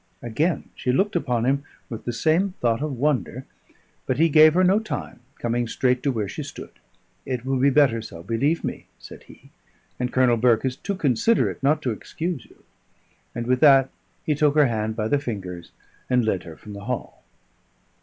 Again 0.23 0.71
she 0.73 0.91
looked 0.91 1.15
upon 1.15 1.45
him 1.45 1.63
with 1.87 2.05
the 2.05 2.11
same 2.11 2.55
thought 2.59 2.81
of 2.81 2.97
wonder; 2.97 3.45
but 4.07 4.17
he 4.17 4.29
gave 4.29 4.55
her 4.55 4.63
no 4.63 4.79
time, 4.79 5.19
coming 5.37 5.67
straight 5.67 6.01
to 6.01 6.11
where 6.11 6.27
she 6.27 6.41
stood. 6.41 6.71
"It 7.23 7.45
will 7.45 7.59
be 7.59 7.69
better 7.69 8.01
so, 8.01 8.23
believe 8.23 8.63
me," 8.63 8.87
said 8.97 9.21
he; 9.25 9.51
"and 9.99 10.11
Colonel 10.11 10.37
Burke 10.37 10.65
is 10.65 10.75
too 10.75 10.95
considerate 10.95 11.61
not 11.61 11.83
to 11.83 11.91
excuse 11.91 12.45
you." 12.45 12.63
And 13.35 13.45
with 13.45 13.59
that 13.59 13.91
he 14.25 14.33
took 14.33 14.55
her 14.55 14.65
hand 14.65 14.95
by 14.95 15.07
the 15.07 15.19
fingers, 15.19 15.69
and 16.09 16.25
led 16.25 16.45
her 16.45 16.57
from 16.57 16.73
the 16.73 16.85
hall. 16.85 17.21